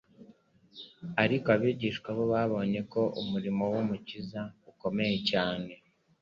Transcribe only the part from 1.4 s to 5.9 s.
abigishwa bo babonye ko umurimo w'Umukiza ukomeye cyane